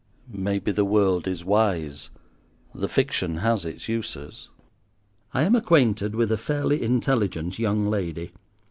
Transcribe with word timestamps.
Maybe 0.33 0.71
the 0.71 0.83
world 0.83 1.27
is 1.27 1.45
wise: 1.45 2.09
the 2.73 2.89
fiction 2.89 3.35
has 3.37 3.63
its 3.65 3.87
uses. 3.87 4.49
I 5.31 5.43
am 5.43 5.53
acquainted 5.55 6.15
with 6.15 6.31
a 6.31 6.39
fairly 6.39 6.81
intelligent 6.81 7.59
young 7.59 7.85
lady. 7.85 8.31